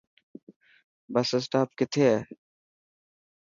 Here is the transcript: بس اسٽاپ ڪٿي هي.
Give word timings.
بس 1.13 1.29
اسٽاپ 1.39 1.69
ڪٿي 1.79 2.01
هي. 2.09 2.17